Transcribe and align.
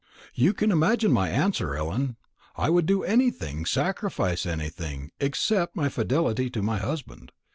"You 0.33 0.55
can 0.55 0.71
imagine 0.71 1.11
my 1.11 1.29
answer, 1.29 1.75
Ellen. 1.75 2.15
I 2.55 2.71
would 2.71 2.87
do 2.87 3.03
anything, 3.03 3.67
sacrifice 3.67 4.47
anything, 4.47 5.11
except 5.19 5.75
my 5.75 5.89
fidelity 5.89 6.49
to 6.49 6.63
my 6.63 6.79
husband. 6.79 7.31